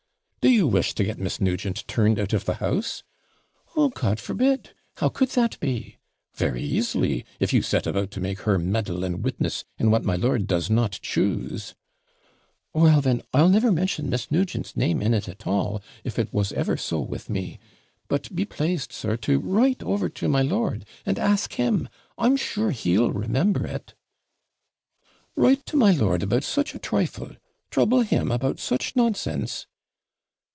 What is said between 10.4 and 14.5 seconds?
does not choose.' 'Well then, I'll never mention Miss